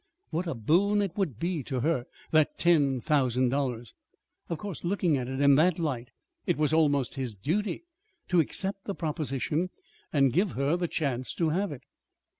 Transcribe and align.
What 0.31 0.47
a 0.47 0.55
boon 0.55 0.99
it 1.03 1.15
would 1.15 1.37
be 1.37 1.61
to 1.65 1.81
her 1.81 2.05
that 2.31 2.57
ten 2.57 3.01
thousand 3.01 3.49
dollars! 3.49 3.93
Of 4.49 4.57
course, 4.57 4.83
looking 4.83 5.15
at 5.15 5.27
it 5.27 5.39
in 5.39 5.53
that 5.57 5.77
light, 5.77 6.09
it 6.47 6.57
was 6.57 6.73
almost 6.73 7.13
his 7.13 7.35
duty 7.35 7.83
to 8.29 8.39
accept 8.39 8.85
the 8.85 8.95
proposition, 8.95 9.69
and 10.11 10.33
give 10.33 10.53
her 10.53 10.75
the 10.75 10.87
chance 10.87 11.35
to 11.35 11.49
have 11.49 11.71
it. 11.71 11.83